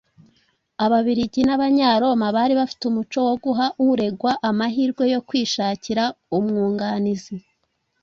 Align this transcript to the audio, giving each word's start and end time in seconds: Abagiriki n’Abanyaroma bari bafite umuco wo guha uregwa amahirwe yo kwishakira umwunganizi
Abagiriki 0.85 1.39
n’Abanyaroma 1.45 2.25
bari 2.35 2.53
bafite 2.59 2.83
umuco 2.91 3.19
wo 3.27 3.35
guha 3.43 3.65
uregwa 3.89 4.31
amahirwe 4.49 5.03
yo 5.13 5.19
kwishakira 5.27 6.03
umwunganizi 6.37 7.35